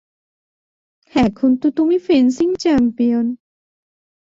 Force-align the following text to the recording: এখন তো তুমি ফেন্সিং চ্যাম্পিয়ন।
এখন 1.13 1.49
তো 1.55 1.67
তুমি 1.71 1.95
ফেন্সিং 1.99 2.49
চ্যাম্পিয়ন। 2.55 3.25